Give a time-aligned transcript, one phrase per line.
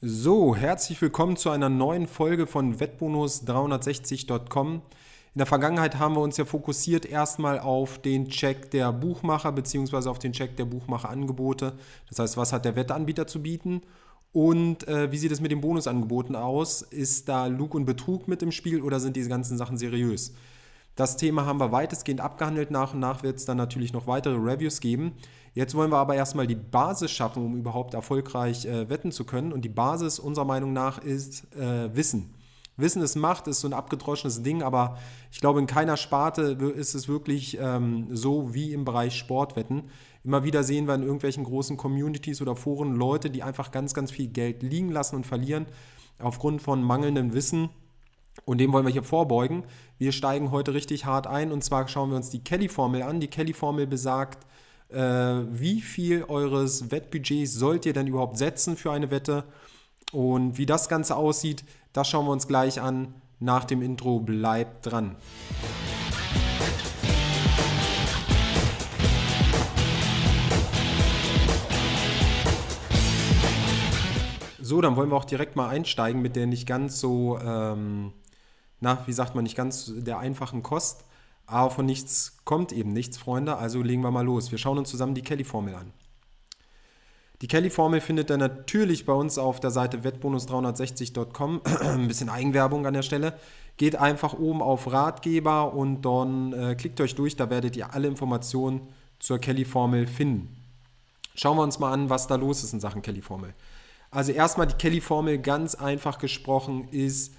[0.00, 4.74] So, herzlich willkommen zu einer neuen Folge von Wettbonus360.com.
[4.74, 4.80] In
[5.34, 10.08] der Vergangenheit haben wir uns ja fokussiert erstmal auf den Check der Buchmacher bzw.
[10.08, 11.72] auf den Check der Buchmacherangebote.
[12.08, 13.80] Das heißt, was hat der Wettanbieter zu bieten
[14.30, 16.82] und äh, wie sieht es mit den Bonusangeboten aus?
[16.82, 20.32] Ist da Lug und Betrug mit im Spiel oder sind diese ganzen Sachen seriös?
[20.98, 22.72] Das Thema haben wir weitestgehend abgehandelt.
[22.72, 25.12] Nach und nach wird es dann natürlich noch weitere Reviews geben.
[25.54, 29.52] Jetzt wollen wir aber erstmal die Basis schaffen, um überhaupt erfolgreich äh, wetten zu können.
[29.52, 32.34] Und die Basis unserer Meinung nach ist äh, Wissen.
[32.76, 34.98] Wissen ist Macht, ist so ein abgedroschenes Ding, aber
[35.30, 39.84] ich glaube, in keiner Sparte ist es wirklich ähm, so wie im Bereich Sportwetten.
[40.24, 44.10] Immer wieder sehen wir in irgendwelchen großen Communities oder Foren Leute, die einfach ganz, ganz
[44.10, 45.66] viel Geld liegen lassen und verlieren
[46.18, 47.68] aufgrund von mangelndem Wissen
[48.44, 49.64] und dem wollen wir hier vorbeugen.
[49.98, 53.20] Wir steigen heute richtig hart ein und zwar schauen wir uns die Kelly-Formel an.
[53.20, 54.46] Die Kelly-Formel besagt,
[54.90, 59.44] äh, wie viel eures Wettbudgets sollt ihr denn überhaupt setzen für eine Wette
[60.12, 63.14] und wie das Ganze aussieht, das schauen wir uns gleich an.
[63.40, 65.16] Nach dem Intro bleibt dran.
[74.68, 78.12] So, dann wollen wir auch direkt mal einsteigen mit der nicht ganz so ähm,
[78.80, 81.04] na, wie sagt man, nicht ganz der einfachen Kost.
[81.46, 83.56] Aber von nichts kommt eben nichts, Freunde.
[83.56, 84.50] Also legen wir mal los.
[84.50, 85.92] Wir schauen uns zusammen die Kelly-Formel an.
[87.40, 91.62] Die Kelly-Formel findet ihr natürlich bei uns auf der Seite wettbonus360.com.
[91.80, 93.38] Ein bisschen Eigenwerbung an der Stelle.
[93.78, 97.36] Geht einfach oben auf Ratgeber und dann äh, klickt euch durch.
[97.36, 98.82] Da werdet ihr alle Informationen
[99.18, 100.54] zur Kelly-Formel finden.
[101.34, 103.54] Schauen wir uns mal an, was da los ist in Sachen Kelly-Formel.
[104.10, 107.34] Also erstmal die Kelly-Formel, ganz einfach gesprochen, ist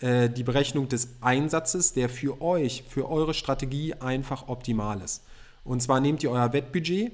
[0.00, 5.22] äh, die Berechnung des Einsatzes, der für euch, für eure Strategie einfach optimal ist.
[5.64, 7.12] Und zwar nehmt ihr euer Wettbudget,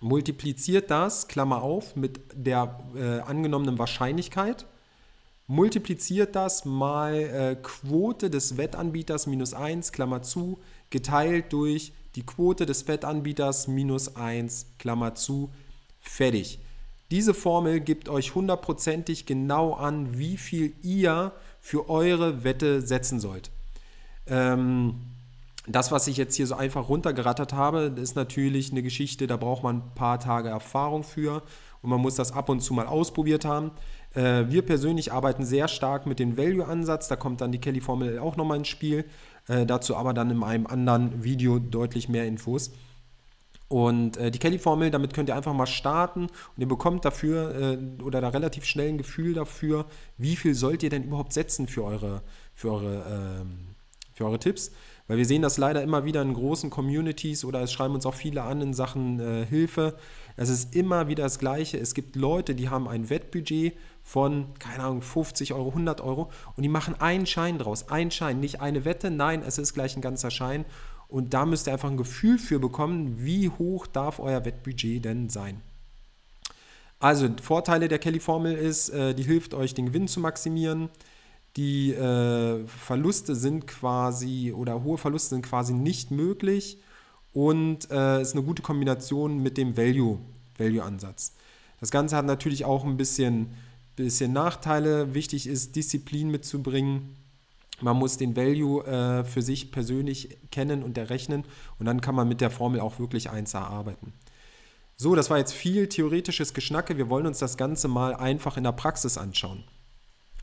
[0.00, 4.66] multipliziert das, Klammer auf, mit der äh, angenommenen Wahrscheinlichkeit,
[5.46, 10.58] multipliziert das mal äh, Quote des Wettanbieters minus 1, Klammer zu,
[10.90, 15.50] geteilt durch die Quote des Wettanbieters minus 1, Klammer zu,
[16.00, 16.58] fertig.
[17.10, 23.50] Diese Formel gibt euch hundertprozentig genau an, wie viel ihr für eure Wette setzen sollt.
[24.26, 24.94] Ähm,
[25.68, 29.62] das, was ich jetzt hier so einfach runtergerattert habe, ist natürlich eine Geschichte, da braucht
[29.62, 31.42] man ein paar Tage Erfahrung für
[31.82, 33.72] und man muss das ab und zu mal ausprobiert haben.
[34.14, 38.36] Äh, wir persönlich arbeiten sehr stark mit dem Value-Ansatz, da kommt dann die Kelly-Formel auch
[38.36, 39.04] nochmal ins Spiel.
[39.48, 42.72] Äh, dazu aber dann in einem anderen Video deutlich mehr Infos.
[43.68, 48.02] Und äh, die Kelly-Formel, damit könnt ihr einfach mal starten und ihr bekommt dafür äh,
[48.02, 49.86] oder da relativ schnell ein Gefühl dafür,
[50.18, 52.22] wie viel sollt ihr denn überhaupt setzen für eure,
[52.54, 53.58] für eure, ähm,
[54.12, 54.70] für eure Tipps.
[55.08, 58.14] Weil wir sehen das leider immer wieder in großen Communities oder es schreiben uns auch
[58.14, 59.96] viele an in Sachen äh, Hilfe.
[60.36, 61.78] Es ist immer wieder das Gleiche.
[61.78, 66.62] Es gibt Leute, die haben ein Wettbudget von, keine Ahnung, 50 Euro, 100 Euro und
[66.62, 67.88] die machen einen Schein draus.
[67.88, 70.64] Ein Schein, nicht eine Wette, nein, es ist gleich ein ganzer Schein.
[71.08, 75.28] Und da müsst ihr einfach ein Gefühl für bekommen, wie hoch darf euer Wettbudget denn
[75.28, 75.60] sein.
[76.98, 80.88] Also Vorteile der Kelly-Formel ist, äh, die hilft euch, den Gewinn zu maximieren.
[81.56, 86.78] Die äh, Verluste sind quasi oder hohe Verluste sind quasi nicht möglich
[87.32, 90.18] und äh, ist eine gute Kombination mit dem Value,
[90.58, 91.34] Value-Ansatz.
[91.80, 93.48] Das Ganze hat natürlich auch ein bisschen,
[93.94, 95.14] bisschen Nachteile.
[95.14, 97.14] Wichtig ist, Disziplin mitzubringen
[97.80, 101.44] man muss den Value äh, für sich persönlich kennen und errechnen
[101.78, 104.12] und dann kann man mit der Formel auch wirklich eins erarbeiten.
[104.96, 106.96] So, das war jetzt viel theoretisches Geschnacke.
[106.96, 109.64] Wir wollen uns das Ganze mal einfach in der Praxis anschauen.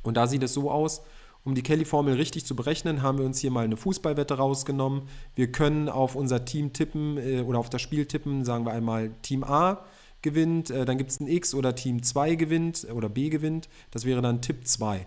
[0.03, 1.01] Und da sieht es so aus,
[1.43, 5.09] um die Kelly-Formel richtig zu berechnen, haben wir uns hier mal eine Fußballwette rausgenommen.
[5.35, 9.11] Wir können auf unser Team tippen äh, oder auf das Spiel tippen, sagen wir einmal
[9.23, 9.83] Team A
[10.21, 13.69] gewinnt, äh, dann gibt es ein X oder Team 2 gewinnt oder B gewinnt.
[13.91, 15.05] Das wäre dann Tipp 2.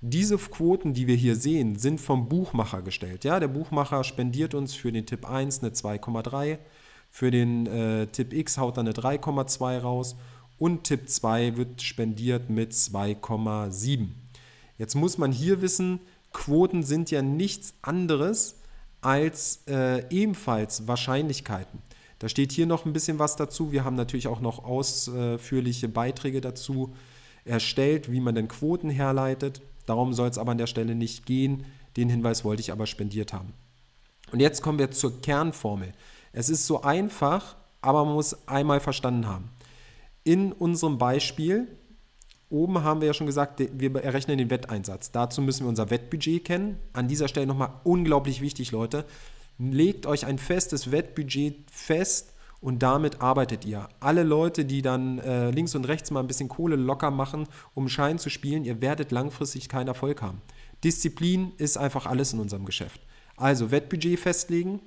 [0.00, 3.24] Diese Quoten, die wir hier sehen, sind vom Buchmacher gestellt.
[3.24, 6.58] Ja, der Buchmacher spendiert uns für den Tipp 1 eine 2,3,
[7.10, 10.16] für den äh, Tipp X haut er eine 3,2 raus
[10.58, 14.08] und Tipp 2 wird spendiert mit 2,7.
[14.78, 16.00] Jetzt muss man hier wissen,
[16.32, 18.56] Quoten sind ja nichts anderes
[19.00, 21.80] als äh, ebenfalls Wahrscheinlichkeiten.
[22.18, 23.72] Da steht hier noch ein bisschen was dazu.
[23.72, 26.94] Wir haben natürlich auch noch ausführliche Beiträge dazu
[27.44, 29.62] erstellt, wie man denn Quoten herleitet.
[29.86, 31.64] Darum soll es aber an der Stelle nicht gehen.
[31.96, 33.54] Den Hinweis wollte ich aber spendiert haben.
[34.32, 35.92] Und jetzt kommen wir zur Kernformel.
[36.32, 39.50] Es ist so einfach, aber man muss einmal verstanden haben.
[40.24, 41.68] In unserem Beispiel,
[42.50, 45.12] oben haben wir ja schon gesagt, wir errechnen den Wetteinsatz.
[45.12, 46.78] Dazu müssen wir unser Wettbudget kennen.
[46.92, 49.04] An dieser Stelle nochmal unglaublich wichtig, Leute.
[49.58, 52.34] Legt euch ein festes Wettbudget fest
[52.66, 53.88] und damit arbeitet ihr.
[54.00, 57.88] Alle Leute, die dann äh, links und rechts mal ein bisschen Kohle locker machen, um
[57.88, 60.42] Schein zu spielen, ihr werdet langfristig keinen Erfolg haben.
[60.82, 63.00] Disziplin ist einfach alles in unserem Geschäft.
[63.36, 64.80] Also Wettbudget festlegen,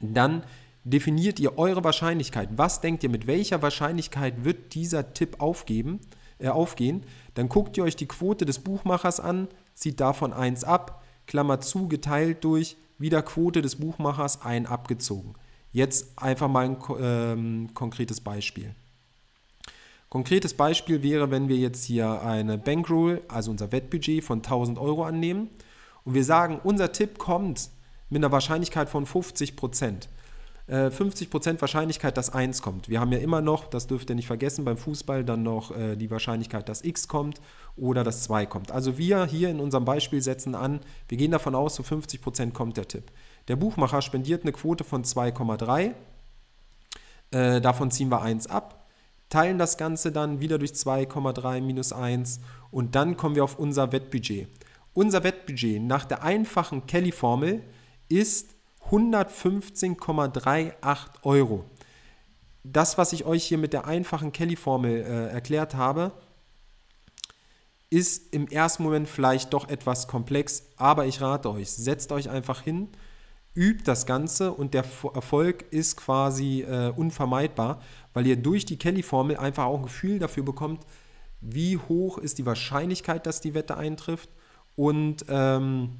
[0.00, 0.44] dann
[0.84, 2.48] definiert ihr eure Wahrscheinlichkeit.
[2.56, 6.00] Was denkt ihr, mit welcher Wahrscheinlichkeit wird dieser Tipp aufgeben,
[6.38, 7.02] äh, aufgehen?
[7.34, 11.86] Dann guckt ihr euch die Quote des Buchmachers an, zieht davon 1 ab, Klammer zu,
[11.86, 15.34] geteilt durch, wieder Quote des Buchmachers, ein abgezogen.
[15.74, 18.76] Jetzt einfach mal ein ähm, konkretes Beispiel.
[20.08, 25.02] Konkretes Beispiel wäre, wenn wir jetzt hier eine Bankroll, also unser Wettbudget von 1000 Euro
[25.02, 25.50] annehmen
[26.04, 27.70] und wir sagen, unser Tipp kommt
[28.08, 30.08] mit einer Wahrscheinlichkeit von 50 Prozent.
[30.66, 32.88] 50% Wahrscheinlichkeit, dass 1 kommt.
[32.88, 35.94] Wir haben ja immer noch, das dürft ihr nicht vergessen, beim Fußball dann noch äh,
[35.94, 37.38] die Wahrscheinlichkeit, dass X kommt
[37.76, 38.72] oder dass 2 kommt.
[38.72, 42.78] Also wir hier in unserem Beispiel setzen an, wir gehen davon aus, so 50% kommt
[42.78, 43.10] der Tipp.
[43.48, 45.94] Der Buchmacher spendiert eine Quote von 2,3,
[47.30, 48.86] äh, davon ziehen wir 1 ab,
[49.28, 53.92] teilen das Ganze dann wieder durch 2,3 minus 1 und dann kommen wir auf unser
[53.92, 54.48] Wettbudget.
[54.92, 57.62] Unser Wettbudget nach der einfachen Kelly-Formel
[58.08, 58.54] ist
[58.90, 61.64] 115,38 Euro.
[62.62, 66.12] Das, was ich euch hier mit der einfachen Kelly-Formel äh, erklärt habe,
[67.90, 72.62] ist im ersten Moment vielleicht doch etwas komplex, aber ich rate euch, setzt euch einfach
[72.62, 72.88] hin,
[73.54, 74.84] übt das Ganze und der
[75.14, 77.80] Erfolg ist quasi äh, unvermeidbar,
[78.12, 80.84] weil ihr durch die Kelly-Formel einfach auch ein Gefühl dafür bekommt,
[81.40, 84.30] wie hoch ist die Wahrscheinlichkeit, dass die Wette eintrifft
[84.76, 85.90] und ähm,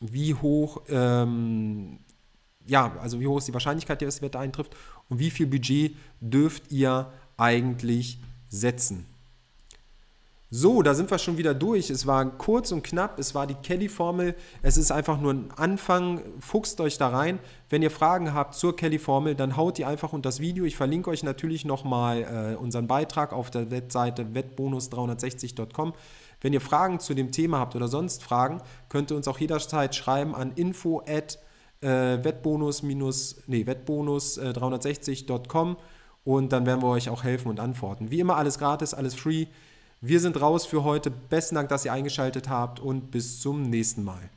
[0.00, 1.98] wie hoch, ähm,
[2.66, 4.74] ja, also wie hoch ist die Wahrscheinlichkeit, dass die Wette eintrifft
[5.08, 8.18] und wie viel Budget dürft ihr eigentlich
[8.48, 9.06] setzen.
[10.56, 11.90] So, da sind wir schon wieder durch.
[11.90, 14.36] Es war kurz und knapp, es war die Kelly-Formel.
[14.62, 16.20] Es ist einfach nur ein Anfang.
[16.38, 17.40] Fuchst euch da rein.
[17.70, 20.64] Wenn ihr Fragen habt zur Kelly-Formel, dann haut die einfach unter das Video.
[20.64, 25.92] Ich verlinke euch natürlich nochmal äh, unseren Beitrag auf der Webseite wettbonus360.com.
[26.40, 29.96] Wenn ihr Fragen zu dem Thema habt oder sonst Fragen, könnt ihr uns auch jederzeit
[29.96, 31.40] schreiben an info at
[31.80, 35.76] äh, wettbonus nee, wettbonus360.com äh,
[36.22, 38.12] und dann werden wir euch auch helfen und antworten.
[38.12, 39.46] Wie immer alles gratis, alles free.
[40.06, 41.10] Wir sind raus für heute.
[41.10, 44.28] Besten Dank, dass ihr eingeschaltet habt und bis zum nächsten Mal.